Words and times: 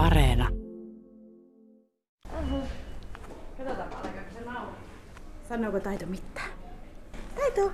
Areena. 0.00 0.48
Sanooko 5.48 5.80
Taito 5.80 6.06
mitään? 6.06 6.50
Taito! 7.34 7.72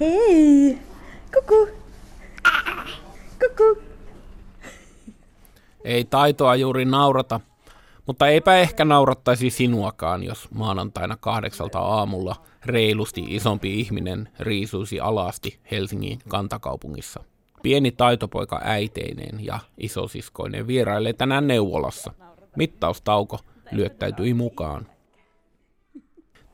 Hei! 0.00 0.78
Kuku! 1.34 1.68
Kuku! 3.40 3.82
Ei 5.84 6.04
taitoa 6.04 6.56
juuri 6.56 6.84
naurata, 6.84 7.40
mutta 8.06 8.28
eipä 8.28 8.56
ehkä 8.56 8.84
naurattaisi 8.84 9.50
sinuakaan, 9.50 10.22
jos 10.22 10.48
maanantaina 10.54 11.16
kahdeksalta 11.20 11.78
aamulla 11.78 12.36
reilusti 12.64 13.24
isompi 13.28 13.80
ihminen 13.80 14.28
riisuisi 14.40 15.00
alasti 15.00 15.60
Helsingin 15.70 16.18
kantakaupungissa. 16.28 17.24
Pieni 17.66 17.92
taitopoika 17.92 18.60
äiteineen 18.64 19.44
ja 19.44 19.58
isosiskoinen 19.78 20.66
vierailee 20.66 21.12
tänään 21.12 21.46
neuvolassa. 21.46 22.12
Mittaustauko 22.56 23.38
lyöttäytyi 23.70 24.34
mukaan. 24.34 24.86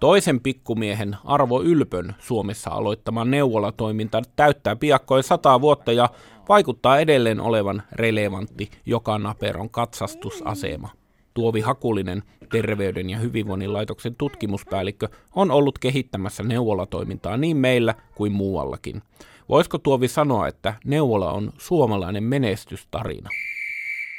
Toisen 0.00 0.40
pikkumiehen 0.40 1.16
Arvo 1.24 1.62
Ylpön 1.62 2.14
Suomessa 2.18 2.70
aloittama 2.70 3.24
neuvolatoiminta 3.24 4.22
täyttää 4.36 4.76
piakkoin 4.76 5.22
sata 5.22 5.60
vuotta 5.60 5.92
ja 5.92 6.08
vaikuttaa 6.48 6.98
edelleen 6.98 7.40
olevan 7.40 7.82
relevantti 7.92 8.70
joka 8.86 9.18
naperon 9.18 9.70
katsastusasema. 9.70 10.88
Tuovi 11.34 11.60
Hakulinen, 11.60 12.22
Terveyden 12.52 13.10
ja 13.10 13.18
hyvinvoinnin 13.18 13.72
laitoksen 13.72 14.14
tutkimuspäällikkö, 14.14 15.08
on 15.34 15.50
ollut 15.50 15.78
kehittämässä 15.78 16.42
neuvolatoimintaa 16.42 17.36
niin 17.36 17.56
meillä 17.56 17.94
kuin 18.14 18.32
muuallakin. 18.32 19.02
Voisiko 19.48 19.78
Tuovi 19.78 20.08
sanoa, 20.08 20.48
että 20.48 20.74
neuvola 20.84 21.32
on 21.32 21.52
suomalainen 21.58 22.24
menestystarina? 22.24 23.28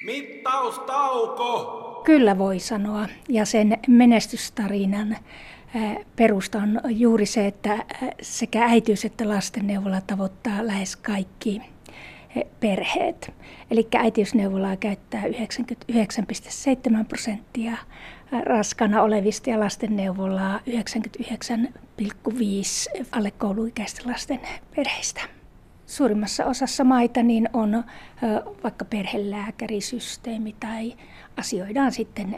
Mittaustauko! 0.06 1.80
Kyllä 2.06 2.38
voi 2.38 2.60
sanoa. 2.60 3.08
Ja 3.30 3.46
sen 3.46 3.78
menestystarinan 3.88 5.18
perusta 6.16 6.58
on 6.58 6.82
juuri 6.90 7.26
se, 7.26 7.48
että 7.48 7.86
sekä 8.22 8.68
äitiys- 8.68 9.06
että 9.06 9.30
lastenneuvola 9.30 10.02
tavoittaa 10.02 10.68
lähes 10.68 10.96
kaikki 10.96 11.62
perheet. 12.60 13.34
Eli 13.72 13.88
äitiysneuvolaa 13.98 14.78
käyttää 14.78 15.24
99,7 15.24 15.30
prosenttia 17.08 17.78
raskana 18.46 19.02
olevista 19.02 19.50
ja 19.50 19.60
lastenneuvolaa 19.60 20.60
99,5 20.60 20.64
alle 23.12 23.32
kouluikäisten 23.32 24.12
lasten 24.12 24.40
perheistä. 24.76 25.22
Suurimmassa 25.88 26.46
osassa 26.46 26.84
maita 26.84 27.24
niin 27.24 27.50
on 27.54 27.84
vaikka 28.64 28.86
perhelääkärisysteemi 28.86 30.56
tai 30.60 30.94
asioidaan 31.38 31.92
sitten 31.92 32.36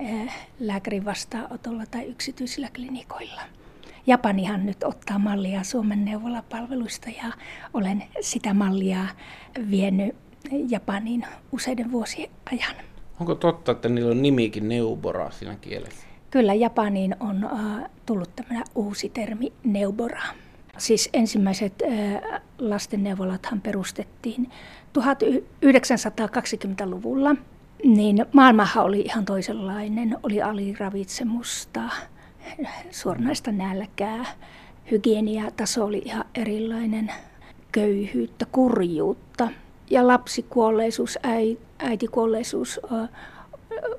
lääkärin 0.59 1.05
vastaanotolla 1.05 1.83
tai 1.91 2.05
yksityisillä 2.05 2.69
klinikoilla. 2.75 3.41
Japanihan 4.07 4.65
nyt 4.65 4.83
ottaa 4.83 5.19
mallia 5.19 5.63
Suomen 5.63 6.05
neuvolapalveluista 6.05 7.09
ja 7.09 7.31
olen 7.73 8.03
sitä 8.21 8.53
mallia 8.53 9.05
vienyt 9.71 10.15
Japaniin 10.69 11.25
useiden 11.51 11.91
vuosien 11.91 12.29
ajan. 12.51 12.75
Onko 13.19 13.35
totta, 13.35 13.71
että 13.71 13.89
niillä 13.89 14.11
on 14.11 14.21
nimikin 14.21 14.69
neubora 14.69 15.31
siinä 15.31 15.55
kielessä? 15.55 16.07
Kyllä, 16.31 16.53
Japaniin 16.53 17.15
on 17.19 17.45
uh, 17.45 17.89
tullut 18.05 18.35
tämmöinen 18.35 18.63
uusi 18.75 19.09
termi 19.09 19.53
neubora. 19.63 20.21
Siis 20.77 21.09
ensimmäiset 21.13 21.73
uh, 21.81 22.21
lastenneuvolathan 22.59 23.61
perustettiin 23.61 24.49
1920-luvulla. 24.99 27.35
Niin 27.83 28.25
maailmahan 28.33 28.85
oli 28.85 28.99
ihan 28.99 29.25
toisenlainen. 29.25 30.17
Oli 30.23 30.41
aliravitsemusta, 30.41 31.81
suoranaista 32.91 33.51
nälkää, 33.51 34.25
hygieniataso 34.91 35.85
oli 35.85 36.01
ihan 36.05 36.25
erilainen, 36.35 37.11
köyhyyttä, 37.71 38.45
kurjuutta 38.51 39.49
ja 39.89 40.07
lapsikuolleisuus, 40.07 41.19
äitikuolleisuus, 41.79 42.79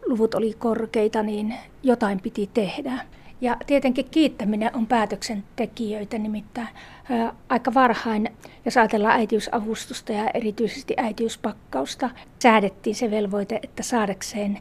luvut 0.06 0.34
oli 0.34 0.54
korkeita, 0.58 1.22
niin 1.22 1.54
jotain 1.82 2.20
piti 2.20 2.50
tehdä. 2.54 2.92
Ja 3.40 3.56
tietenkin 3.66 4.10
kiittäminen 4.10 4.76
on 4.76 4.86
päätöksentekijöitä, 4.86 6.18
nimittäin. 6.18 6.68
Ää, 7.10 7.34
aika 7.48 7.74
varhain, 7.74 8.28
jos 8.64 8.76
ajatellaan 8.76 9.18
äitiysavustusta 9.18 10.12
ja 10.12 10.30
erityisesti 10.34 10.94
äitiyspakkausta, 10.96 12.10
säädettiin 12.42 12.96
se 12.96 13.10
velvoite, 13.10 13.60
että 13.62 13.82
saadakseen 13.82 14.58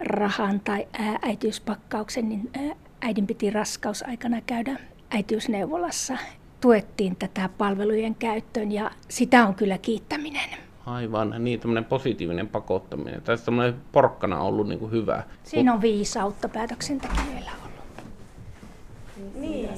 äitiysrahan 0.00 0.60
tai 0.60 0.86
äitiyspakkauksen, 1.22 2.28
niin 2.28 2.50
äidin 3.00 3.26
piti 3.26 3.50
raskausaikana 3.50 4.40
käydä 4.40 4.76
äitiysneuvolassa. 5.10 6.18
Tuettiin 6.60 7.16
tätä 7.16 7.48
palvelujen 7.58 8.14
käyttöön 8.14 8.72
ja 8.72 8.90
sitä 9.08 9.46
on 9.46 9.54
kyllä 9.54 9.78
kiittäminen. 9.78 10.50
Aivan, 10.86 11.34
niin 11.38 11.60
tämmöinen 11.60 11.84
positiivinen 11.84 12.48
pakottaminen. 12.48 13.22
Tässä 13.22 13.44
tämmöinen 13.44 13.74
porkkana 13.92 14.40
on 14.40 14.46
ollut 14.46 14.68
niin 14.68 14.78
kuin 14.78 14.90
hyvä. 14.90 15.22
Siinä 15.44 15.72
on 15.72 15.80
viisautta 15.80 16.48
päätöksentekijöillä 16.48 17.50
ollut. 17.64 18.04
Niin. 19.34 19.68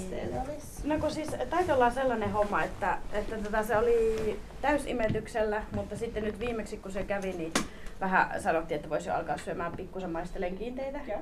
No 0.84 0.98
kun 0.98 1.10
siis 1.10 1.28
taitaa 1.50 1.76
olla 1.76 1.90
sellainen 1.90 2.32
homma, 2.32 2.62
että, 2.62 2.98
että 3.12 3.36
tota, 3.36 3.62
se 3.62 3.76
oli 3.76 4.40
täysimetyksellä, 4.62 5.62
mutta 5.74 5.96
sitten 5.96 6.24
nyt 6.24 6.40
viimeksi 6.40 6.76
kun 6.76 6.92
se 6.92 7.02
kävi, 7.02 7.32
niin 7.32 7.52
vähän 8.00 8.42
sanottiin, 8.42 8.76
että 8.76 8.90
voisi 8.90 9.10
alkaa 9.10 9.36
syömään 9.38 9.72
pikkusen 9.76 10.10
maistelen 10.10 10.54
kiinteitä. 10.54 11.00
Ja. 11.08 11.18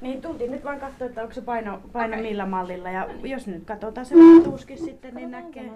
Niin 0.00 0.22
tultiin 0.22 0.50
nyt 0.50 0.64
vaan 0.64 0.80
katsoa, 0.80 1.06
että 1.06 1.22
onko 1.22 1.34
se 1.34 1.40
paino, 1.40 1.80
paino 1.92 2.14
okay. 2.14 2.22
millä 2.22 2.46
mallilla. 2.46 2.90
Ja 2.90 3.08
jos 3.22 3.46
nyt 3.46 3.64
katsotaan 3.64 4.06
se 4.06 4.14
tuuskin 4.44 4.78
sitten, 4.78 5.14
niin 5.14 5.30
näkee. 5.30 5.70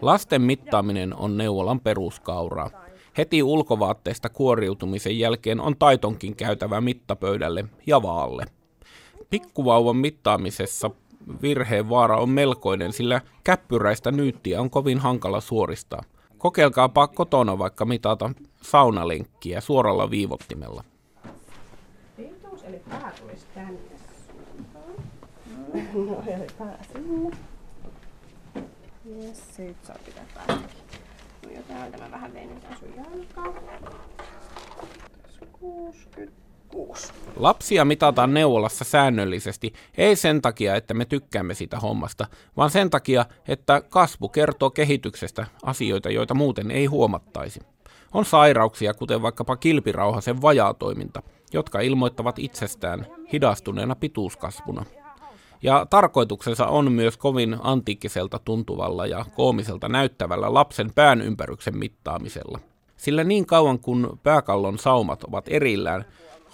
Lasten 0.00 0.42
mittaaminen 0.42 1.16
on 1.16 1.36
neuvolan 1.36 1.80
peruskauraa. 1.80 2.70
Heti 3.18 3.42
ulkovaatteesta 3.42 4.28
kuoriutumisen 4.28 5.18
jälkeen 5.18 5.60
on 5.60 5.76
taitonkin 5.78 6.36
käytävä 6.36 6.80
mittapöydälle 6.80 7.64
ja 7.86 8.02
vaalle. 8.02 8.44
Pikkuvauvan 9.30 9.96
mittaamisessa 9.96 10.90
virheen 11.42 11.88
vaara 11.88 12.16
on 12.16 12.30
melkoinen, 12.30 12.92
sillä 12.92 13.20
käppyräistä 13.44 14.10
nyyttiä 14.10 14.60
on 14.60 14.70
kovin 14.70 14.98
hankala 14.98 15.40
suoristaa. 15.40 16.02
Kokeilkaapa 16.38 17.08
kotona 17.08 17.58
vaikka 17.58 17.84
mitata 17.84 18.30
saunalenkkiä 18.62 19.60
suoralla 19.60 20.10
viivottimella. 20.10 20.84
Pituus 22.16 22.62
eli 22.62 22.82
pää 22.88 23.12
tulisi 23.20 23.46
tänne. 23.54 23.78
No 25.94 26.22
eli 26.26 26.46
pää 26.58 26.78
sinne. 26.92 27.36
Ja 29.04 29.34
sit 29.34 29.76
saa 29.82 29.96
pitää 30.04 30.24
päästäkin. 30.34 30.78
No 31.44 31.50
ja 31.50 31.62
täältä 31.62 31.98
mä 31.98 32.10
vähän 32.10 32.34
venytän 32.34 32.76
sun 32.78 32.88
jalkaa. 32.96 33.46
66. 36.68 37.12
Lapsia 37.36 37.84
mitataan 37.84 38.34
neuvolassa 38.34 38.84
säännöllisesti, 38.84 39.72
ei 39.98 40.16
sen 40.16 40.42
takia, 40.42 40.76
että 40.76 40.94
me 40.94 41.04
tykkäämme 41.04 41.54
sitä 41.54 41.78
hommasta, 41.78 42.26
vaan 42.56 42.70
sen 42.70 42.90
takia, 42.90 43.26
että 43.48 43.80
kasvu 43.80 44.28
kertoo 44.28 44.70
kehityksestä 44.70 45.46
asioita, 45.62 46.10
joita 46.10 46.34
muuten 46.34 46.70
ei 46.70 46.86
huomattaisi. 46.86 47.60
On 48.12 48.24
sairauksia, 48.24 48.94
kuten 48.94 49.22
vaikkapa 49.22 49.56
kilpirauhasen 49.56 50.42
vajaatoiminta, 50.42 51.22
jotka 51.52 51.80
ilmoittavat 51.80 52.38
itsestään 52.38 53.06
hidastuneena 53.32 53.94
pituuskasvuna. 53.94 54.84
Ja 55.62 55.86
tarkoituksensa 55.90 56.66
on 56.66 56.92
myös 56.92 57.16
kovin 57.16 57.56
antiikkiselta 57.62 58.38
tuntuvalla 58.38 59.06
ja 59.06 59.24
koomiselta 59.36 59.88
näyttävällä 59.88 60.54
lapsen 60.54 60.90
pään 60.94 61.20
ympäryksen 61.22 61.78
mittaamisella. 61.78 62.58
Sillä 62.96 63.24
niin 63.24 63.46
kauan 63.46 63.78
kun 63.78 64.18
pääkallon 64.22 64.78
saumat 64.78 65.24
ovat 65.24 65.44
erillään, 65.48 66.04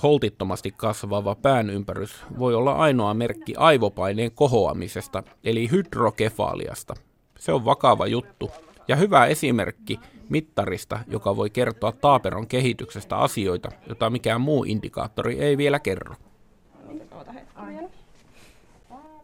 holtittomasti 0.02 0.74
kasvava 0.76 1.34
pään 1.34 1.70
ympärys 1.70 2.24
voi 2.38 2.54
olla 2.54 2.72
ainoa 2.72 3.14
merkki 3.14 3.54
aivopaineen 3.56 4.32
kohoamisesta, 4.32 5.22
eli 5.44 5.70
hydrokefaaliasta. 5.70 6.94
Se 7.38 7.52
on 7.52 7.64
vakava 7.64 8.06
juttu 8.06 8.50
ja 8.88 8.96
hyvä 8.96 9.26
esimerkki 9.26 10.00
mittarista, 10.28 10.98
joka 11.06 11.36
voi 11.36 11.50
kertoa 11.50 11.92
taaperon 11.92 12.46
kehityksestä 12.46 13.16
asioita, 13.16 13.68
jota 13.88 14.10
mikään 14.10 14.40
muu 14.40 14.64
indikaattori 14.64 15.38
ei 15.38 15.56
vielä 15.56 15.78
kerro. 15.78 16.14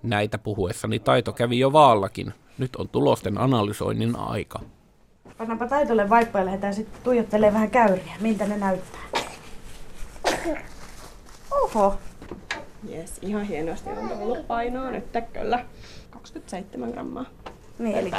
Näitä 0.03 0.39
puhuessani 0.39 0.99
taito 0.99 1.33
kävi 1.33 1.59
jo 1.59 1.73
vaallakin. 1.73 2.33
Nyt 2.59 2.77
on 2.77 2.89
tulosten 2.89 3.39
analysoinnin 3.39 4.17
aika. 4.17 4.61
Pannaanpa 5.39 5.67
taitolle 5.67 6.11
vaippa 6.11 6.39
ja 6.39 6.45
lähdetään 6.45 6.75
sitten 6.75 7.03
tuijottelemaan 7.05 7.55
vähän 7.55 7.71
käyriä. 7.71 8.15
Miltä 8.21 8.47
ne 8.47 8.57
näyttää? 8.57 9.01
Oho. 11.51 11.95
Jes, 12.89 13.19
ihan 13.23 13.43
hienosti 13.43 13.91
on 13.91 14.19
tullut 14.19 14.47
painoa 14.47 14.91
nyt 14.91 15.05
kyllä. 15.33 15.65
27 16.11 16.91
grammaa. 16.91 17.25
Niin, 17.79 17.97
eli, 17.97 18.11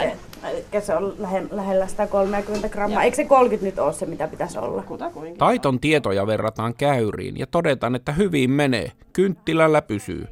eli 0.44 0.82
se 0.82 0.96
on 0.96 1.16
lähe, 1.18 1.44
lähellä 1.52 1.88
sitä 1.88 2.08
30 2.08 2.70
grammaa. 2.70 3.04
Eikö 3.04 3.16
se 3.16 3.26
30 3.26 3.66
nyt 3.66 3.80
ole 3.80 3.94
se, 3.94 4.06
mitä 4.06 4.28
pitäisi 4.28 4.60
olla? 4.60 4.84
Taiton 5.38 5.80
tietoja 5.80 6.28
verrataan 6.28 6.74
käyriin 6.74 7.40
ja 7.40 7.48
todetaan, 7.48 7.96
että 7.96 8.12
hyvin 8.12 8.52
menee. 8.52 8.92
Kynttilällä 9.14 9.82
pysyy. 9.82 10.28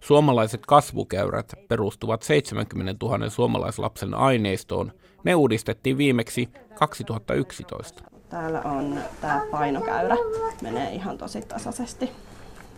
Suomalaiset 0.00 0.66
kasvukäyrät 0.66 1.52
perustuvat 1.68 2.22
70 2.22 3.06
000 3.06 3.30
suomalaislapsen 3.30 4.14
aineistoon. 4.14 4.92
Ne 5.24 5.34
uudistettiin 5.34 5.98
viimeksi 5.98 6.48
2011. 6.74 8.15
Täällä 8.28 8.60
on 8.60 8.98
tämä 9.20 9.42
painokäyrä, 9.50 10.16
menee 10.62 10.92
ihan 10.92 11.18
tosi 11.18 11.40
tasaisesti. 11.40 12.10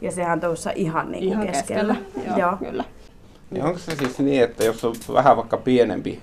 Ja 0.01 0.13
sehän 0.13 0.33
on 0.33 0.41
tuossa 0.41 0.71
ihan, 0.75 1.13
niin 1.13 1.25
ihan 1.25 1.47
keskellä. 1.47 1.95
keskellä. 1.95 2.29
Joo, 2.29 2.39
Joo. 2.39 2.57
kyllä. 2.57 2.85
Niin 3.51 3.65
onko 3.65 3.79
se 3.79 3.97
siis 3.97 4.19
niin, 4.19 4.43
että 4.43 4.65
jos 4.65 4.85
on 4.85 4.95
vähän 5.13 5.37
vaikka 5.37 5.57
pienempi 5.57 6.23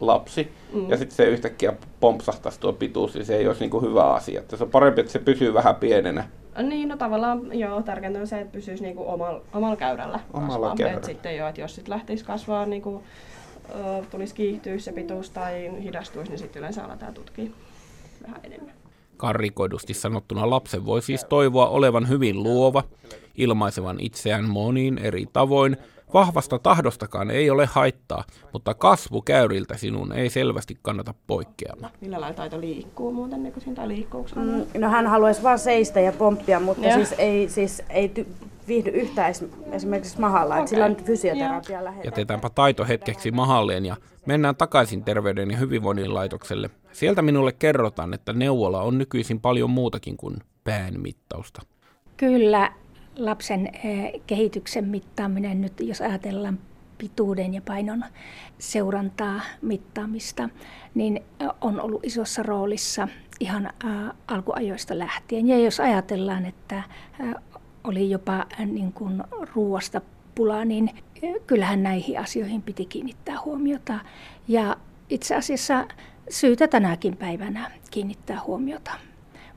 lapsi, 0.00 0.52
mm. 0.72 0.90
ja 0.90 0.96
sitten 0.96 1.16
se 1.16 1.24
yhtäkkiä 1.24 1.72
pompsahtaisi 2.00 2.60
tuo 2.60 2.72
pituus, 2.72 3.14
niin 3.14 3.24
se 3.24 3.36
ei 3.36 3.46
olisi 3.46 3.60
niin 3.60 3.70
kuin 3.70 3.84
hyvä 3.84 4.12
asia. 4.12 4.40
Että 4.40 4.56
se 4.56 4.64
on 4.64 4.70
parempi, 4.70 5.00
että 5.00 5.12
se 5.12 5.18
pysyy 5.18 5.54
vähän 5.54 5.76
pienenä. 5.76 6.24
Niin, 6.62 6.88
no 6.88 6.96
tavallaan 6.96 7.58
joo, 7.58 7.82
tärkeintä 7.82 8.18
on 8.18 8.26
se, 8.26 8.40
että 8.40 8.52
pysyisi 8.52 8.82
niinku 8.82 9.08
omalla, 9.08 9.40
omalla 9.54 9.76
käyrällä 9.76 10.20
omalla 10.32 10.74
käyrällä. 10.76 10.98
Et 10.98 11.04
sitten 11.04 11.36
jo, 11.36 11.48
että 11.48 11.60
jos 11.60 11.74
sit 11.74 11.88
lähtisi 11.88 12.24
kasvaa, 12.24 12.66
niinku, 12.66 13.02
tulisi 14.10 14.34
kiihtyä 14.34 14.78
se 14.78 14.92
pituus 14.92 15.30
tai 15.30 15.82
hidastuisi, 15.82 16.30
niin 16.30 16.38
sitten 16.38 16.60
yleensä 16.60 16.84
aletaan 16.84 17.14
tutkia 17.14 17.50
vähän 18.22 18.40
enemmän. 18.44 18.74
Karrikoidusti 19.16 19.94
sanottuna 19.94 20.50
lapsen 20.50 20.86
voi 20.86 21.02
siis 21.02 21.24
toivoa 21.24 21.68
olevan 21.68 22.08
hyvin 22.08 22.42
luova, 22.42 22.84
ilmaisevan 23.36 24.00
itseään 24.00 24.48
moniin 24.48 24.98
eri 24.98 25.26
tavoin 25.32 25.76
Vahvasta 26.14 26.58
tahdostakaan 26.58 27.30
ei 27.30 27.50
ole 27.50 27.66
haittaa, 27.66 28.24
mutta 28.52 28.74
kasvukäyriltä 28.74 29.76
sinun 29.76 30.12
ei 30.12 30.30
selvästi 30.30 30.78
kannata 30.82 31.14
poikkeama. 31.26 31.90
Millä 32.00 32.20
lailla 32.20 32.36
taito 32.36 32.60
liikkuu 32.60 33.12
muuten, 33.12 33.42
niin 33.42 33.52
kuin 33.52 33.88
liikkuuko? 33.88 34.30
Mm, 34.34 34.80
no 34.80 34.88
hän 34.88 35.06
haluaisi 35.06 35.42
vain 35.42 35.58
seistä 35.58 36.00
ja 36.00 36.12
pomppia, 36.12 36.60
mutta 36.60 36.86
ja. 36.86 36.94
siis 36.94 37.14
ei, 37.18 37.48
siis 37.48 37.82
ei 37.90 38.12
ty- 38.18 38.46
viihdy 38.68 38.90
yhtään 38.90 39.32
esimerkiksi 39.72 40.20
mahalla, 40.20 40.54
okay. 40.54 40.58
että 40.58 40.70
sillä 40.70 40.84
on 40.84 40.96
fysioterapia 40.96 41.84
lähellä. 41.84 42.04
Jätetäänpä 42.04 42.50
taito 42.50 42.84
hetkeksi 42.84 43.30
mahalleen 43.30 43.86
ja 43.86 43.96
mennään 44.26 44.56
takaisin 44.56 45.04
Terveyden 45.04 45.50
ja 45.50 45.56
hyvinvoinnin 45.56 46.14
laitokselle. 46.14 46.70
Sieltä 46.92 47.22
minulle 47.22 47.52
kerrotaan, 47.52 48.14
että 48.14 48.32
neuvola 48.32 48.82
on 48.82 48.98
nykyisin 48.98 49.40
paljon 49.40 49.70
muutakin 49.70 50.16
kuin 50.16 50.36
päänmittausta. 50.64 51.62
Kyllä, 52.16 52.72
lapsen 53.16 53.66
eh, 53.66 54.12
kehityksen 54.26 54.84
mittaaminen 54.84 55.60
nyt, 55.60 55.72
jos 55.80 56.00
ajatellaan 56.00 56.58
pituuden 56.98 57.54
ja 57.54 57.60
painon 57.60 58.04
seurantaa, 58.58 59.40
mittaamista, 59.62 60.48
niin 60.94 61.16
eh, 61.16 61.48
on 61.60 61.80
ollut 61.80 62.04
isossa 62.04 62.42
roolissa 62.42 63.08
ihan 63.40 63.66
eh, 63.66 64.14
alkuajoista 64.28 64.98
lähtien. 64.98 65.46
Ja 65.46 65.58
jos 65.58 65.80
ajatellaan, 65.80 66.46
että 66.46 66.82
oli 67.84 68.10
jopa 68.10 68.46
niin 68.66 68.92
kuin 68.92 69.22
ruoasta 69.54 70.00
pula, 70.34 70.64
niin 70.64 70.90
kyllähän 71.46 71.82
näihin 71.82 72.18
asioihin 72.20 72.62
piti 72.62 72.86
kiinnittää 72.86 73.36
huomiota. 73.44 73.98
Ja 74.48 74.76
itse 75.10 75.34
asiassa 75.34 75.86
syytä 76.30 76.68
tänäkin 76.68 77.16
päivänä 77.16 77.70
kiinnittää 77.90 78.40
huomiota. 78.46 78.92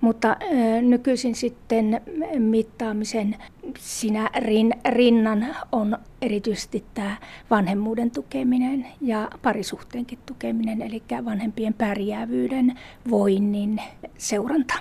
Mutta 0.02 0.38
nykyisin 0.82 1.36
sitten 1.36 2.02
mittaamisen 2.40 3.36
sinä 3.80 4.30
rin, 4.38 4.74
rinnan 4.90 5.56
on 5.72 5.98
erityisesti 6.22 6.84
tämä 6.94 7.18
vanhemmuuden 7.50 8.12
tukeminen 8.12 8.88
ja 9.02 9.30
parisuhteenkin 9.42 10.20
tukeminen, 10.26 10.82
eli 10.82 11.04
vanhempien 11.26 11.74
pärjäävyyden, 11.74 12.80
voinnin 13.10 13.82
seuranta. 14.18 14.74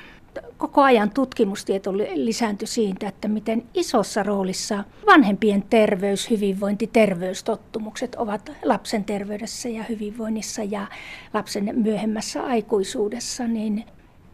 Koko 0.57 0.83
ajan 0.83 1.11
tutkimustieto 1.11 1.93
lisääntyi 2.15 2.69
siitä, 2.69 3.09
että 3.09 3.29
miten 3.29 3.63
isossa 3.75 4.23
roolissa 4.23 4.85
vanhempien 5.07 5.65
terveys, 5.71 6.31
hyvinvointi, 6.31 6.91
terveystottumukset 6.93 8.15
ovat 8.15 8.53
lapsen 8.63 9.05
terveydessä 9.05 9.69
ja 9.69 9.83
hyvinvoinnissa 9.83 10.63
ja 10.63 10.87
lapsen 11.35 11.71
myöhemmässä 11.77 12.43
aikuisuudessa, 12.43 13.47
niin 13.47 13.85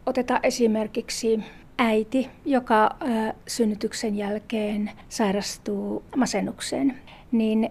Otetaan 0.05 0.39
esimerkiksi 0.43 1.39
äiti, 1.77 2.29
joka 2.45 2.95
synnytyksen 3.47 4.17
jälkeen 4.17 4.91
sairastuu 5.09 6.03
masennukseen, 6.15 6.97
niin 7.31 7.69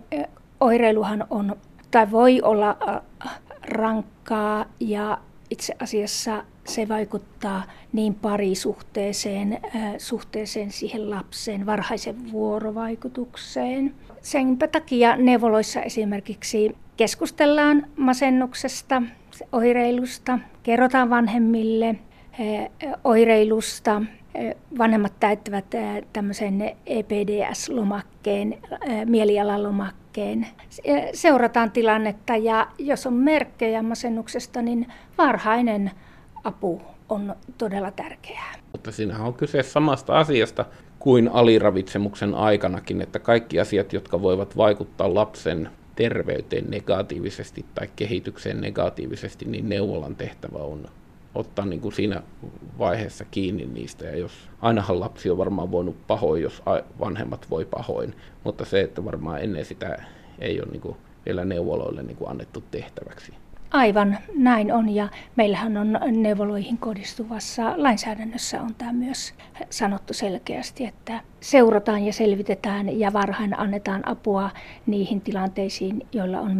oireiluhan 0.60 1.26
on 1.30 1.56
tai 1.90 2.10
voi 2.10 2.40
olla 2.42 2.76
rankkaa 3.62 4.64
ja 4.80 5.18
itse 5.50 5.74
asiassa 5.80 6.44
se 6.64 6.88
vaikuttaa 6.88 7.62
niin 7.92 8.14
parisuhteeseen, 8.14 9.58
suhteeseen 9.98 10.70
siihen 10.70 11.10
lapseen, 11.10 11.66
varhaisen 11.66 12.32
vuorovaikutukseen. 12.32 13.94
Sen 14.22 14.58
takia 14.72 15.16
neuvoloissa 15.16 15.82
esimerkiksi 15.82 16.76
keskustellaan 16.96 17.86
masennuksesta, 17.96 19.02
oireilusta, 19.52 20.38
kerrotaan 20.62 21.10
vanhemmille– 21.10 21.96
oireilusta. 23.04 24.02
Vanhemmat 24.78 25.12
täyttävät 25.20 25.64
tämmöisen 26.12 26.76
EPDS-lomakkeen, 26.86 28.58
mielialalomakkeen. 29.04 30.46
Seurataan 31.12 31.70
tilannetta 31.70 32.36
ja 32.36 32.66
jos 32.78 33.06
on 33.06 33.12
merkkejä 33.12 33.82
masennuksesta, 33.82 34.62
niin 34.62 34.86
varhainen 35.18 35.90
apu 36.44 36.82
on 37.08 37.34
todella 37.58 37.90
tärkeää. 37.90 38.54
Mutta 38.72 38.92
siinähän 38.92 39.26
on 39.26 39.34
kyse 39.34 39.62
samasta 39.62 40.18
asiasta 40.18 40.64
kuin 40.98 41.28
aliravitsemuksen 41.28 42.34
aikanakin, 42.34 43.00
että 43.00 43.18
kaikki 43.18 43.60
asiat, 43.60 43.92
jotka 43.92 44.22
voivat 44.22 44.56
vaikuttaa 44.56 45.14
lapsen 45.14 45.70
terveyteen 45.96 46.64
negatiivisesti 46.70 47.64
tai 47.74 47.88
kehitykseen 47.96 48.60
negatiivisesti, 48.60 49.44
niin 49.44 49.68
neuvolan 49.68 50.16
tehtävä 50.16 50.58
on 50.58 50.84
ottaa 51.34 51.66
niin 51.66 51.80
kuin 51.80 51.92
siinä 51.92 52.22
vaiheessa 52.78 53.24
kiinni 53.30 53.66
niistä. 53.66 54.04
Ja 54.04 54.16
jos 54.16 54.32
ainahan 54.62 55.00
lapsi 55.00 55.30
on 55.30 55.38
varmaan 55.38 55.72
voinut 55.72 56.06
pahoin, 56.06 56.42
jos 56.42 56.62
vanhemmat 57.00 57.46
voi 57.50 57.64
pahoin, 57.64 58.14
mutta 58.44 58.64
se, 58.64 58.80
että 58.80 59.04
varmaan 59.04 59.42
ennen 59.42 59.64
sitä 59.64 60.02
ei 60.38 60.60
ole 60.60 60.70
niin 60.70 60.82
kuin 60.82 60.96
vielä 61.26 61.44
neuvoloille 61.44 62.02
niin 62.02 62.16
kuin 62.16 62.30
annettu 62.30 62.64
tehtäväksi. 62.70 63.32
Aivan, 63.70 64.18
näin 64.34 64.72
on 64.72 64.88
ja 64.88 65.08
meillähän 65.36 65.76
on 65.76 65.98
neuvoloihin 66.10 66.78
kohdistuvassa 66.78 67.74
lainsäädännössä 67.76 68.62
on 68.62 68.74
tämä 68.74 68.92
myös 68.92 69.34
sanottu 69.70 70.14
selkeästi, 70.14 70.84
että 70.84 71.20
seurataan 71.40 72.06
ja 72.06 72.12
selvitetään 72.12 72.98
ja 72.98 73.12
varhain 73.12 73.58
annetaan 73.58 74.08
apua 74.08 74.50
niihin 74.86 75.20
tilanteisiin, 75.20 76.06
joilla 76.12 76.40
on 76.40 76.56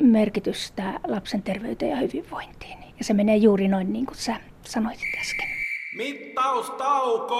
merkitystä 0.00 1.00
lapsen 1.06 1.42
terveyteen 1.42 1.90
ja 1.90 1.96
hyvinvointiin. 1.96 2.81
Ja 3.02 3.06
se 3.06 3.14
menee 3.14 3.36
juuri 3.36 3.68
noin 3.68 3.92
niin 3.92 4.06
kuin 4.06 4.16
sä 4.16 4.40
sanoit 4.64 5.00
äsken. 5.20 5.48
Mittaustauko! 5.96 7.38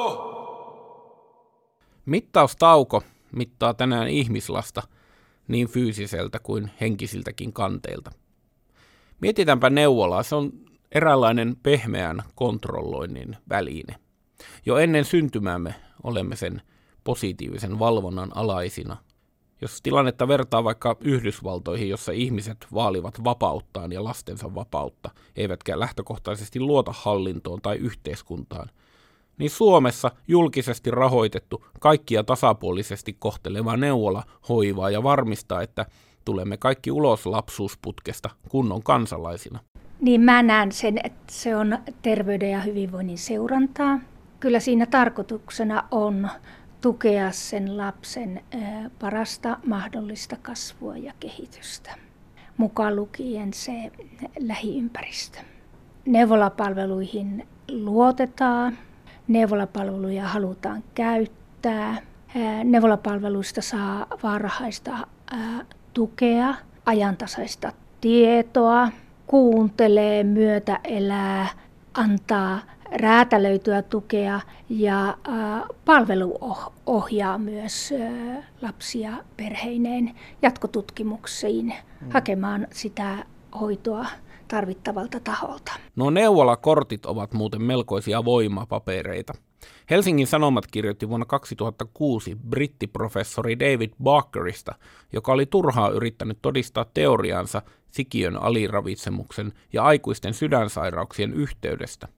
Mittaustauko 2.06 3.02
mittaa 3.32 3.74
tänään 3.74 4.08
ihmislasta 4.08 4.82
niin 5.48 5.68
fyysiseltä 5.68 6.38
kuin 6.38 6.70
henkisiltäkin 6.80 7.52
kanteilta. 7.52 8.10
Mietitäänpä 9.20 9.70
neuvolaa, 9.70 10.22
se 10.22 10.34
on 10.34 10.52
eräänlainen 10.92 11.56
pehmeän 11.62 12.22
kontrolloinnin 12.34 13.36
väline. 13.48 13.94
Jo 14.66 14.76
ennen 14.76 15.04
syntymäämme 15.04 15.74
olemme 16.02 16.36
sen 16.36 16.62
positiivisen 17.04 17.78
valvonnan 17.78 18.30
alaisina 18.34 18.96
jos 19.62 19.82
tilannetta 19.82 20.28
vertaa 20.28 20.64
vaikka 20.64 20.96
Yhdysvaltoihin, 21.00 21.88
jossa 21.88 22.12
ihmiset 22.12 22.66
vaalivat 22.74 23.24
vapauttaan 23.24 23.92
ja 23.92 24.04
lastensa 24.04 24.54
vapautta, 24.54 25.10
eivätkä 25.36 25.80
lähtökohtaisesti 25.80 26.60
luota 26.60 26.94
hallintoon 26.96 27.62
tai 27.62 27.76
yhteiskuntaan, 27.76 28.68
niin 29.38 29.50
Suomessa 29.50 30.10
julkisesti 30.28 30.90
rahoitettu 30.90 31.64
kaikkia 31.80 32.24
tasapuolisesti 32.24 33.16
kohteleva 33.18 33.76
neuvola 33.76 34.22
hoivaa 34.48 34.90
ja 34.90 35.02
varmistaa, 35.02 35.62
että 35.62 35.86
tulemme 36.24 36.56
kaikki 36.56 36.90
ulos 36.90 37.26
lapsuusputkesta 37.26 38.30
kunnon 38.48 38.82
kansalaisina. 38.82 39.58
Niin 40.00 40.20
mä 40.20 40.42
näen 40.42 40.72
sen, 40.72 40.98
että 41.04 41.32
se 41.32 41.56
on 41.56 41.78
terveyden 42.02 42.50
ja 42.50 42.60
hyvinvoinnin 42.60 43.18
seurantaa. 43.18 43.98
Kyllä 44.40 44.60
siinä 44.60 44.86
tarkoituksena 44.86 45.84
on 45.90 46.28
tukea 46.82 47.30
sen 47.32 47.76
lapsen 47.76 48.42
parasta 48.98 49.58
mahdollista 49.66 50.36
kasvua 50.42 50.96
ja 50.96 51.12
kehitystä, 51.20 51.94
mukaan 52.56 52.96
lukien 52.96 53.52
se 53.54 53.92
lähiympäristö. 54.38 55.38
Neuvolapalveluihin 56.06 57.46
luotetaan, 57.70 58.78
neuvolapalveluja 59.28 60.28
halutaan 60.28 60.84
käyttää, 60.94 61.96
neuvolapalveluista 62.64 63.60
saa 63.62 64.06
varhaista 64.22 65.06
tukea, 65.94 66.54
ajantasaista 66.86 67.72
tietoa, 68.00 68.88
kuuntelee, 69.26 70.24
myötä 70.24 70.80
elää, 70.84 71.48
antaa 71.94 72.60
räätälöityä 72.92 73.82
tukea 73.82 74.40
ja 74.68 75.18
palvelu 75.84 76.38
ohjaa 76.86 77.38
myös 77.38 77.94
lapsia 78.62 79.12
perheineen 79.36 80.14
jatkotutkimuksiin 80.42 81.66
mm. 81.66 82.10
hakemaan 82.10 82.66
sitä 82.72 83.24
hoitoa 83.60 84.06
tarvittavalta 84.48 85.20
taholta. 85.20 85.72
No 85.96 86.10
neuvolakortit 86.10 87.06
ovat 87.06 87.32
muuten 87.32 87.62
melkoisia 87.62 88.24
voimapapereita. 88.24 89.32
Helsingin 89.90 90.26
Sanomat 90.26 90.66
kirjoitti 90.66 91.08
vuonna 91.08 91.26
2006 91.26 92.36
brittiprofessori 92.48 93.58
David 93.58 93.90
Barkerista, 94.02 94.74
joka 95.12 95.32
oli 95.32 95.46
turhaa 95.46 95.88
yrittänyt 95.88 96.38
todistaa 96.42 96.86
teoriansa 96.94 97.62
sikiön 97.90 98.36
aliravitsemuksen 98.36 99.52
ja 99.72 99.82
aikuisten 99.82 100.34
sydänsairauksien 100.34 101.34
yhteydestä. 101.34 102.08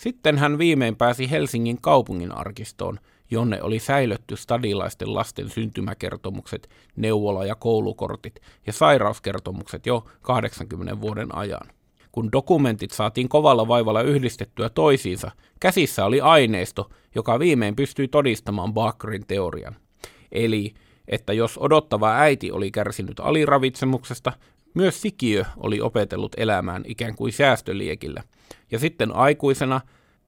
Sitten 0.00 0.38
hän 0.38 0.58
viimein 0.58 0.96
pääsi 0.96 1.30
Helsingin 1.30 1.78
kaupungin 1.80 2.32
arkistoon, 2.32 3.00
jonne 3.30 3.62
oli 3.62 3.78
säilötty 3.78 4.36
stadilaisten 4.36 5.14
lasten 5.14 5.48
syntymäkertomukset, 5.48 6.70
neuvola- 6.96 7.44
ja 7.44 7.54
koulukortit 7.54 8.40
ja 8.66 8.72
sairauskertomukset 8.72 9.86
jo 9.86 10.04
80 10.22 11.00
vuoden 11.00 11.34
ajan. 11.34 11.68
Kun 12.12 12.32
dokumentit 12.32 12.90
saatiin 12.90 13.28
kovalla 13.28 13.68
vaivalla 13.68 14.02
yhdistettyä 14.02 14.68
toisiinsa, 14.68 15.30
käsissä 15.60 16.04
oli 16.04 16.20
aineisto, 16.20 16.90
joka 17.14 17.38
viimein 17.38 17.76
pystyi 17.76 18.08
todistamaan 18.08 18.74
Bakrin 18.74 19.26
teorian. 19.26 19.76
Eli, 20.32 20.74
että 21.08 21.32
jos 21.32 21.58
odottava 21.58 22.16
äiti 22.16 22.52
oli 22.52 22.70
kärsinyt 22.70 23.20
aliravitsemuksesta, 23.20 24.32
myös 24.74 25.02
sikiö 25.02 25.44
oli 25.56 25.80
opetellut 25.80 26.32
elämään 26.36 26.82
ikään 26.86 27.16
kuin 27.16 27.32
säästöliekillä. 27.32 28.22
Ja 28.70 28.78
sitten 28.78 29.16
aikuisena 29.16 29.80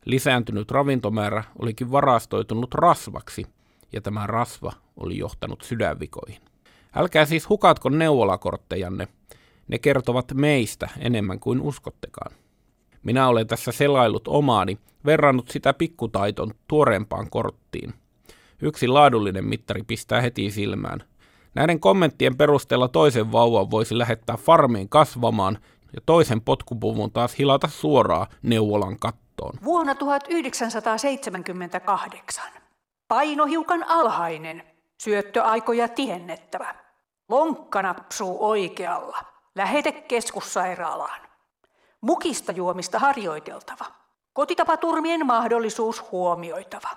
lisääntynyt 0.04 0.70
ravintomäärä 0.70 1.44
olikin 1.58 1.92
varastoitunut 1.92 2.74
rasvaksi, 2.74 3.46
ja 3.92 4.00
tämä 4.00 4.26
rasva 4.26 4.72
oli 4.96 5.18
johtanut 5.18 5.62
sydänvikoihin. 5.62 6.40
Älkää 6.94 7.24
siis 7.24 7.48
hukatko 7.48 7.88
neuvolakorttejanne, 7.88 9.08
ne 9.68 9.78
kertovat 9.78 10.32
meistä 10.34 10.88
enemmän 10.98 11.40
kuin 11.40 11.60
uskottekaan. 11.60 12.32
Minä 13.02 13.28
olen 13.28 13.46
tässä 13.46 13.72
selaillut 13.72 14.28
omaani, 14.28 14.78
verrannut 15.04 15.48
sitä 15.48 15.74
pikkutaiton 15.74 16.54
tuoreempaan 16.68 17.30
korttiin. 17.30 17.94
Yksi 18.62 18.88
laadullinen 18.88 19.44
mittari 19.44 19.82
pistää 19.82 20.20
heti 20.20 20.50
silmään. 20.50 21.02
Näiden 21.54 21.80
kommenttien 21.80 22.36
perusteella 22.36 22.88
toisen 22.88 23.32
vauvan 23.32 23.70
voisi 23.70 23.98
lähettää 23.98 24.36
farmiin 24.36 24.88
kasvamaan 24.88 25.58
ja 25.94 26.00
toisen 26.06 26.40
potkupuvun 26.40 27.12
taas 27.12 27.38
hilata 27.38 27.68
suoraan 27.68 28.26
neuvolan 28.42 28.98
kattoon. 28.98 29.58
Vuonna 29.64 29.94
1978. 29.94 32.44
Paino 33.08 33.46
hiukan 33.46 33.84
alhainen, 33.88 34.62
syöttöaikoja 35.02 35.88
tiennettävä. 35.88 36.74
Lonkka 37.28 37.82
napsuu 37.82 38.36
oikealla. 38.40 39.18
Lähete 39.54 39.92
keskussairaalaan. 39.92 41.20
Mukista 42.00 42.52
juomista 42.52 42.98
harjoiteltava. 42.98 43.84
Kotitapaturmien 44.32 45.26
mahdollisuus 45.26 46.12
huomioitava. 46.12 46.88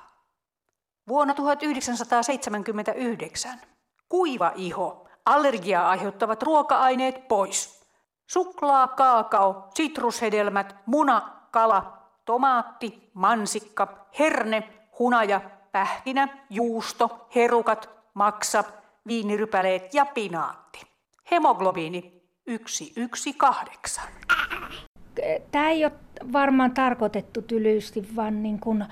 Vuonna 1.08 1.34
1979. 1.34 3.62
Kuiva 4.10 4.52
iho. 4.56 5.08
Allergiaa 5.25 5.90
aiheuttavat 5.90 6.44
ruoka-aineet 6.44 7.28
pois. 7.28 7.75
Suklaa, 8.27 8.88
kaakao, 8.88 9.67
sitrushedelmät, 9.74 10.75
muna, 10.86 11.22
kala, 11.51 11.98
tomaatti, 12.25 13.10
mansikka, 13.13 14.05
herne, 14.20 14.70
hunaja, 15.00 15.41
pähkinä, 15.72 16.27
juusto, 16.50 17.27
herukat, 17.36 17.89
maksa, 18.13 18.63
viinirypäleet 19.08 19.94
ja 19.94 20.05
pinaatti. 20.05 20.82
Hemoglobiini 21.32 22.22
118. 23.15 24.01
Tämä 25.51 25.70
ei 25.70 25.86
ole 25.86 25.91
varmaan 26.34 26.72
tarkoitettu 26.72 27.41
tylysti, 27.41 28.10
vaan 28.15 28.44
niin 28.44 28.60
kuin 28.60 28.86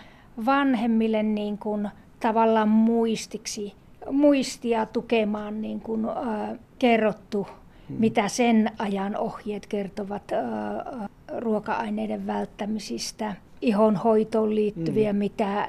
vanhemmille 0.46 1.24
niin 1.24 1.58
kuin 1.58 1.90
tavallaan 2.20 2.70
muistiksi, 2.70 3.74
muistia 4.12 4.86
tukemaan 4.86 5.62
niin 5.62 5.82
kuin, 5.82 6.06
äh, 6.10 6.60
kerrottu. 6.80 7.48
Mitä 7.90 8.28
sen 8.28 8.72
ajan 8.78 9.18
ohjeet 9.18 9.66
kertovat 9.66 10.32
ruoka-aineiden 11.38 12.28
välttämisistä, 12.28 13.36
ihonhoitoon 13.62 14.56
liittyviä, 14.56 15.10
hmm. 15.10 15.20
mitä 15.20 15.68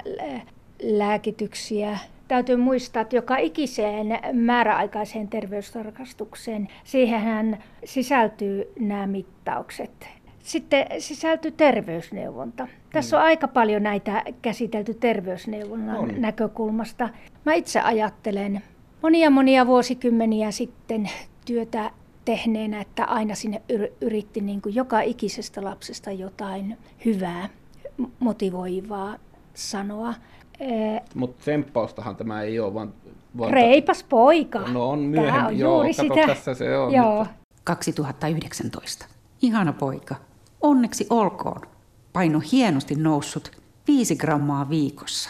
lääkityksiä 0.83 1.97
täytyy 2.27 2.55
muistaa, 2.55 3.01
että 3.01 3.15
joka 3.15 3.37
ikiseen 3.37 4.19
määräaikaiseen 4.33 5.27
terveystarkastukseen, 5.27 6.67
siihen 6.83 7.57
sisältyy 7.85 8.71
nämä 8.79 9.07
mittaukset. 9.07 10.07
Sitten 10.39 10.85
sisältyy 10.99 11.51
terveysneuvonta. 11.51 12.67
Tässä 12.93 13.17
on 13.17 13.23
mm. 13.23 13.25
aika 13.25 13.47
paljon 13.47 13.83
näitä 13.83 14.23
käsitelty 14.41 14.93
terveysneuvonnan 14.93 15.97
on. 15.97 16.11
näkökulmasta. 16.17 17.09
Mä 17.45 17.53
itse 17.53 17.79
ajattelen 17.79 18.61
monia 19.01 19.29
monia 19.29 19.67
vuosikymmeniä 19.67 20.51
sitten 20.51 21.09
työtä 21.45 21.91
tehneenä, 22.25 22.81
että 22.81 23.05
aina 23.05 23.35
sinne 23.35 23.61
yritti 24.01 24.41
niin 24.41 24.61
kuin 24.61 24.75
joka 24.75 25.01
ikisestä 25.01 25.63
lapsesta 25.63 26.11
jotain 26.11 26.77
hyvää, 27.05 27.49
motivoivaa 28.19 29.17
sanoa. 29.53 30.13
Mutta 31.15 31.41
tsemppaustahan 31.41 32.15
tämä 32.15 32.41
ei 32.41 32.59
ole, 32.59 32.73
vaan... 32.73 32.93
vaan 33.37 33.53
Reipas 33.53 34.03
poika. 34.03 34.59
No 34.59 34.89
on 34.89 34.99
myöhemmin, 34.99 35.33
tämä 35.33 35.47
on 35.47 35.59
joo, 35.59 35.73
juuri 35.73 35.93
kato, 35.93 36.13
sitä. 36.13 36.27
tässä 36.27 36.53
se 36.53 36.77
on. 36.77 36.93
Joo. 36.93 37.23
Nyt. 37.23 37.31
2019. 37.63 39.05
Ihana 39.41 39.73
poika. 39.73 40.15
Onneksi 40.61 41.07
olkoon. 41.09 41.61
Paino 42.13 42.41
hienosti 42.51 42.95
noussut 42.95 43.51
5 43.87 44.15
grammaa 44.15 44.69
viikossa. 44.69 45.29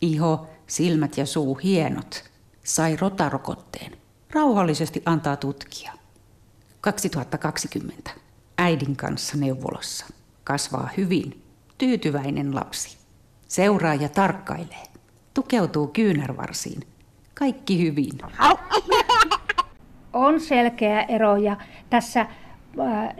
Iho, 0.00 0.46
silmät 0.66 1.18
ja 1.18 1.26
suu 1.26 1.54
hienot. 1.54 2.24
Sai 2.64 2.96
rotarokotteen. 2.96 3.92
Rauhallisesti 4.32 5.02
antaa 5.06 5.36
tutkia. 5.36 5.92
2020. 6.86 8.10
Äidin 8.58 8.96
kanssa 8.96 9.36
neuvolassa. 9.36 10.06
Kasvaa 10.44 10.90
hyvin. 10.96 11.42
Tyytyväinen 11.78 12.54
lapsi. 12.54 12.98
Seuraa 13.48 13.94
ja 13.94 14.08
tarkkailee. 14.08 14.82
Tukeutuu 15.34 15.86
kyynärvarsiin. 15.86 16.82
Kaikki 17.34 17.82
hyvin. 17.82 18.12
On 20.12 20.40
selkeä 20.40 21.02
ero 21.02 21.36
ja 21.36 21.56
tässä 21.90 22.20
äh, 22.20 22.28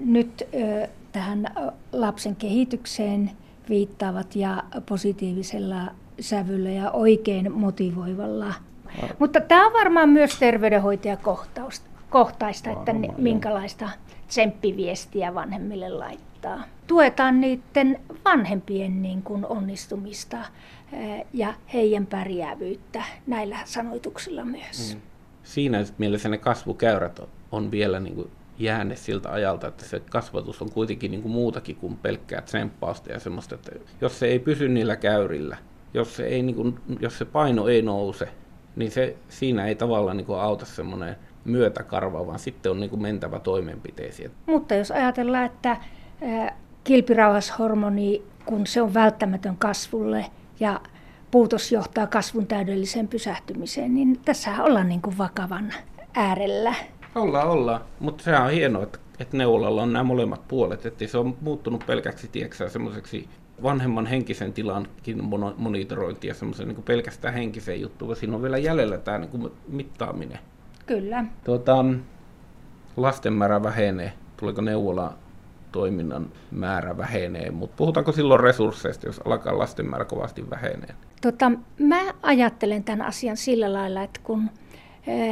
nyt 0.00 0.42
äh, 0.42 0.88
tähän 1.12 1.46
lapsen 1.92 2.36
kehitykseen 2.36 3.30
viittaavat 3.68 4.36
ja 4.36 4.62
positiivisella 4.88 5.90
sävyllä 6.20 6.70
ja 6.70 6.90
oikein 6.90 7.52
motivoivalla. 7.52 8.54
Mutta 9.18 9.40
tämä 9.40 9.66
on 9.66 9.72
varmaan 9.72 10.08
myös 10.08 10.38
terveydenhoitajakohtaista, 12.10 12.70
että 12.70 12.92
minkälaista 13.18 13.88
tsemppiviestiä 14.28 15.34
vanhemmille 15.34 15.88
laittaa 15.88 16.26
tuetaan. 16.36 16.64
Tuetaan 16.86 17.40
niiden 17.40 18.00
vanhempien 18.24 19.02
niin 19.02 19.22
kuin 19.22 19.46
onnistumista 19.46 20.36
ja 21.32 21.54
heidän 21.72 22.06
pärjäävyyttä 22.06 23.04
näillä 23.26 23.58
sanoituksilla 23.64 24.44
myös. 24.44 24.94
Mm. 24.94 25.00
Siinä 25.42 25.84
mielessä 25.98 26.28
ne 26.28 26.38
kasvukäyrät 26.38 27.20
on 27.52 27.70
vielä 27.70 28.00
niin 28.00 28.14
kuin 28.14 28.30
jääne 28.58 28.96
siltä 28.96 29.32
ajalta, 29.32 29.68
että 29.68 29.84
se 29.84 30.00
kasvatus 30.10 30.62
on 30.62 30.70
kuitenkin 30.70 31.10
niin 31.10 31.22
kuin 31.22 31.32
muutakin 31.32 31.76
kuin 31.76 31.96
pelkkää 31.96 32.40
tsemppausta 32.40 33.12
ja 33.12 33.20
semmoista, 33.20 33.54
että 33.54 33.72
jos 34.00 34.18
se 34.18 34.26
ei 34.26 34.38
pysy 34.38 34.68
niillä 34.68 34.96
käyrillä, 34.96 35.56
jos 35.94 36.16
se, 36.16 36.26
ei, 36.26 36.42
niin 36.42 36.56
kuin, 36.56 36.78
jos 37.00 37.18
se 37.18 37.24
paino 37.24 37.68
ei 37.68 37.82
nouse, 37.82 38.28
niin 38.76 38.90
se, 38.90 39.16
siinä 39.28 39.66
ei 39.66 39.74
tavallaan 39.74 40.16
niin 40.16 40.26
kuin 40.26 40.40
auta 40.40 40.66
semmoinen 40.66 41.16
myötäkarva, 41.46 42.26
vaan 42.26 42.38
sitten 42.38 42.72
on 42.72 42.80
niin 42.80 42.90
kuin 42.90 43.02
mentävä 43.02 43.40
toimenpiteisiin. 43.40 44.30
Mutta 44.46 44.74
jos 44.74 44.90
ajatellaan, 44.90 45.44
että 45.44 45.76
kilpirauhashormoni, 46.84 48.22
kun 48.44 48.66
se 48.66 48.82
on 48.82 48.94
välttämätön 48.94 49.56
kasvulle 49.56 50.26
ja 50.60 50.80
puutos 51.30 51.72
johtaa 51.72 52.06
kasvun 52.06 52.46
täydelliseen 52.46 53.08
pysähtymiseen, 53.08 53.94
niin 53.94 54.20
tässä 54.24 54.62
ollaan 54.62 54.88
niin 54.88 55.02
kuin 55.02 55.18
vakavan 55.18 55.72
äärellä. 56.14 56.74
Ollaan, 57.14 57.48
ollaan. 57.48 57.80
Mutta 58.00 58.24
se 58.24 58.36
on 58.36 58.50
hienoa, 58.50 58.82
että, 58.82 58.98
että 59.18 59.36
neulalla 59.36 59.82
on 59.82 59.92
nämä 59.92 60.02
molemmat 60.02 60.48
puolet, 60.48 60.86
että 60.86 61.06
se 61.06 61.18
on 61.18 61.36
muuttunut 61.40 61.86
pelkäksi 61.86 62.28
tieksää 62.28 62.68
semmoiseksi 62.68 63.28
vanhemman 63.62 64.06
henkisen 64.06 64.52
tilankin 64.52 65.24
monitorointi 65.56 66.28
ja 66.28 66.34
semmoisen 66.34 66.68
niin 66.68 66.82
pelkästään 66.82 67.34
henkiseen 67.34 67.80
juttuun, 67.80 68.16
siinä 68.16 68.36
on 68.36 68.42
vielä 68.42 68.58
jäljellä 68.58 68.98
tämä 68.98 69.18
niin 69.18 69.30
kuin 69.30 69.52
mittaaminen. 69.68 70.38
Kyllä. 70.86 71.24
Tuota, 71.44 71.84
lasten 72.96 73.32
määrä 73.32 73.62
vähenee, 73.62 74.12
tuleeko 74.36 74.60
neuvola 74.60 75.12
toiminnan 75.72 76.26
määrä 76.50 76.96
vähenee, 76.96 77.50
mutta 77.50 77.76
puhutaanko 77.76 78.12
silloin 78.12 78.40
resursseista, 78.40 79.06
jos 79.06 79.20
alkaa 79.24 79.58
lasten 79.58 79.90
määrä 79.90 80.04
kovasti 80.04 80.50
vähenee? 80.50 80.94
Tota, 81.20 81.52
mä 81.78 82.00
ajattelen 82.22 82.84
tämän 82.84 83.06
asian 83.06 83.36
sillä 83.36 83.72
lailla, 83.72 84.02
että 84.02 84.20
kun 84.24 84.50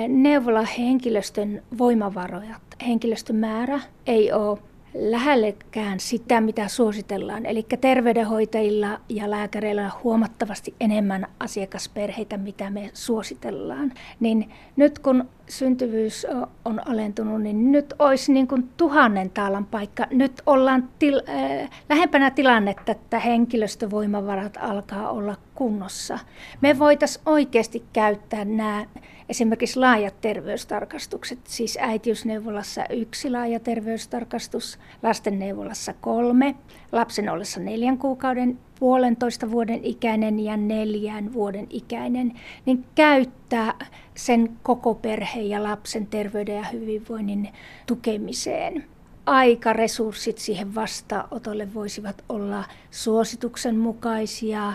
neuvola 0.08 0.62
henkilöstön 0.62 1.62
voimavaroja, 1.78 2.54
henkilöstön 2.86 3.36
määrä 3.36 3.80
ei 4.06 4.32
ole 4.32 4.58
lähellekään 4.94 6.00
sitä, 6.00 6.40
mitä 6.40 6.68
suositellaan. 6.68 7.46
Eli 7.46 7.66
terveydenhoitajilla 7.80 9.00
ja 9.08 9.30
lääkäreillä 9.30 9.84
on 9.84 10.00
huomattavasti 10.04 10.74
enemmän 10.80 11.26
asiakasperheitä, 11.40 12.36
mitä 12.36 12.70
me 12.70 12.90
suositellaan. 12.92 13.92
Niin 14.20 14.52
nyt 14.76 14.98
kun 14.98 15.28
syntyvyys 15.48 16.26
on 16.64 16.88
alentunut, 16.88 17.42
niin 17.42 17.72
nyt 17.72 17.94
olisi 17.98 18.32
niin 18.32 18.48
kuin 18.48 18.68
tuhannen 18.76 19.30
taalan 19.30 19.66
paikka. 19.66 20.06
Nyt 20.10 20.42
ollaan 20.46 20.88
til, 20.98 21.22
äh, 21.28 21.70
lähempänä 21.88 22.30
tilannetta, 22.30 22.92
että 22.92 23.18
henkilöstövoimavarat 23.18 24.56
alkaa 24.60 25.10
olla 25.10 25.36
kunnossa. 25.54 26.18
Me 26.60 26.78
voitaisiin 26.78 27.22
oikeasti 27.26 27.84
käyttää 27.92 28.44
nämä 28.44 28.86
esimerkiksi 29.28 29.78
laajat 29.78 30.20
terveystarkastukset, 30.20 31.38
siis 31.44 31.78
äitiysneuvolassa 31.80 32.84
yksi 32.90 33.30
laaja 33.30 33.60
terveystarkastus, 33.60 34.78
lastenneuvolassa 35.02 35.94
kolme, 36.00 36.54
lapsen 36.92 37.28
ollessa 37.28 37.60
neljän 37.60 37.98
kuukauden, 37.98 38.58
puolentoista 38.78 39.50
vuoden 39.50 39.80
ikäinen 39.84 40.40
ja 40.40 40.56
neljän 40.56 41.32
vuoden 41.32 41.66
ikäinen, 41.70 42.32
niin 42.66 42.84
käyttää 42.94 43.74
sen 44.14 44.56
koko 44.62 44.94
perheen 44.94 45.48
ja 45.48 45.62
lapsen 45.62 46.06
terveyden 46.06 46.56
ja 46.56 46.64
hyvinvoinnin 46.64 47.48
tukemiseen 47.86 48.84
aikaresurssit 49.26 50.38
siihen 50.38 50.74
vastaanotolle 50.74 51.74
voisivat 51.74 52.24
olla 52.28 52.64
suosituksen 52.90 53.76
mukaisia, 53.76 54.72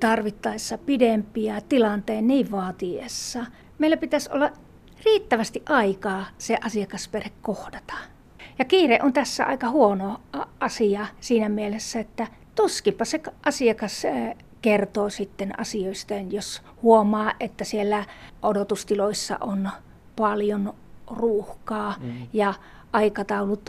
tarvittaessa 0.00 0.78
pidempiä 0.78 1.60
tilanteen 1.68 2.26
niin 2.26 2.50
vaatiessa 2.50 3.46
meillä 3.78 3.96
pitäisi 3.96 4.30
olla 4.32 4.50
riittävästi 5.04 5.62
aikaa 5.68 6.26
se 6.38 6.58
asiakasperhe 6.64 7.30
kohdata. 7.42 7.94
Ja 8.58 8.64
kiire 8.64 8.98
on 9.02 9.12
tässä 9.12 9.44
aika 9.44 9.70
huono 9.70 10.20
asia 10.60 11.06
siinä 11.20 11.48
mielessä, 11.48 12.00
että 12.00 12.26
tuskinpa 12.60 13.04
se 13.04 13.20
asiakas 13.46 14.02
kertoo 14.62 15.10
sitten 15.10 15.60
asioista, 15.60 16.14
jos 16.14 16.62
huomaa, 16.82 17.32
että 17.40 17.64
siellä 17.64 18.04
odotustiloissa 18.42 19.38
on 19.40 19.70
paljon 20.16 20.74
ruuhkaa 21.10 21.94
mm. 22.00 22.12
ja 22.32 22.54
aikataulut 22.92 23.62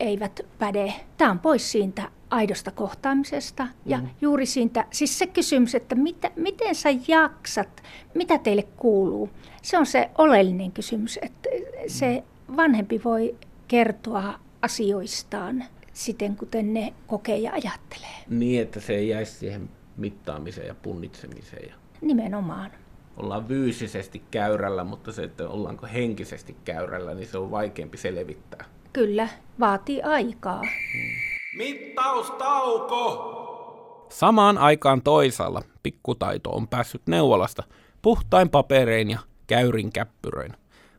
eivät 0.00 0.40
päde. 0.58 0.94
Tämä 1.16 1.30
on 1.30 1.38
pois 1.38 1.72
siitä 1.72 2.10
aidosta 2.30 2.70
kohtaamisesta 2.70 3.66
ja 3.86 3.98
mm. 3.98 4.08
juuri 4.20 4.46
siitä, 4.46 4.84
siis 4.90 5.18
se 5.18 5.26
kysymys, 5.26 5.74
että 5.74 5.94
mitä, 5.94 6.30
miten 6.36 6.74
sä 6.74 6.88
jaksat, 7.08 7.82
mitä 8.14 8.38
teille 8.38 8.64
kuuluu, 8.76 9.30
se 9.62 9.78
on 9.78 9.86
se 9.86 10.10
oleellinen 10.18 10.72
kysymys, 10.72 11.18
että 11.22 11.48
se 11.86 12.24
vanhempi 12.56 13.00
voi 13.04 13.34
kertoa 13.68 14.34
asioistaan 14.62 15.64
siten, 15.96 16.36
kuten 16.36 16.74
ne 16.74 16.94
kokee 17.06 17.38
ja 17.38 17.52
ajattelee. 17.52 18.16
Niin, 18.28 18.62
että 18.62 18.80
se 18.80 18.94
ei 18.94 19.08
jäisi 19.08 19.32
siihen 19.32 19.70
mittaamiseen 19.96 20.66
ja 20.66 20.74
punnitsemiseen. 20.74 21.74
Nimenomaan. 22.00 22.70
Ollaan 23.16 23.46
fyysisesti 23.46 24.22
käyrällä, 24.30 24.84
mutta 24.84 25.12
se, 25.12 25.22
että 25.22 25.48
ollaanko 25.48 25.86
henkisesti 25.92 26.56
käyrällä, 26.64 27.14
niin 27.14 27.28
se 27.28 27.38
on 27.38 27.50
vaikeampi 27.50 27.96
selvittää. 27.98 28.64
Kyllä, 28.92 29.28
vaatii 29.60 30.02
aikaa. 30.02 30.62
Hmm. 30.62 31.10
Mittaustauko! 31.56 33.32
Samaan 34.08 34.58
aikaan 34.58 35.02
toisaalla 35.02 35.62
pikkutaito 35.82 36.50
on 36.50 36.68
päässyt 36.68 37.02
neuvolasta 37.06 37.62
puhtain 38.02 38.50
paperein 38.50 39.10
ja 39.10 39.18
käyrin 39.46 39.92
käppyröin. 39.92 40.52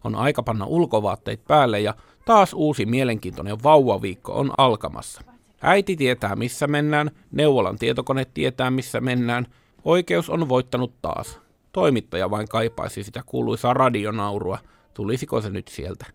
On 0.04 0.16
aika 0.16 0.44
panna 0.44 0.66
ulkovaatteet 0.66 1.46
päälle 1.48 1.80
ja 1.80 1.94
Taas 2.28 2.54
uusi 2.54 2.86
mielenkiintoinen 2.86 3.63
vauvaviikko 3.63 4.34
on 4.34 4.52
alkamassa. 4.58 5.22
Äiti 5.62 5.96
tietää 5.96 6.36
missä 6.36 6.68
mennään, 6.68 7.12
neuvolan 7.32 7.78
tietokone 7.78 8.26
tietää 8.26 8.72
missä 8.72 9.02
mennään, 9.02 9.46
oikeus 9.84 10.30
on 10.30 10.50
voittanut 10.50 11.02
taas. 11.02 11.40
Toimittaja 11.72 12.30
vain 12.30 12.48
kaipaisi 12.48 13.04
sitä 13.04 13.24
kuuluisaa 13.26 13.74
radionaurua. 13.74 14.58
Tulisiko 14.94 15.42
se 15.42 15.50
nyt 15.50 15.68
sieltä? 15.68 16.06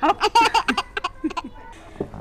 Ha 0.00 0.54